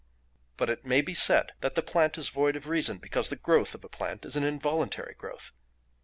[0.57, 3.75] "But it may be said that the plant is void of reason, because the growth
[3.75, 5.51] of a plant is an involuntary growth.